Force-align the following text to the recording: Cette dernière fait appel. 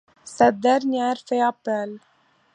Cette 0.25 0.59
dernière 0.59 1.15
fait 1.29 1.41
appel. 1.41 1.99